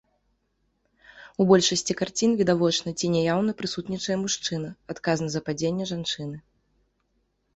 У 1.43 1.45
большасці 1.51 1.93
карцін 1.99 2.31
відавочна 2.39 2.93
ці 2.99 3.07
няяўна 3.15 3.51
прысутнічае 3.61 4.17
мужчына, 4.23 4.69
адказны 4.93 5.29
за 5.35 5.41
падзенне 5.51 5.85
жанчыны. 5.91 6.37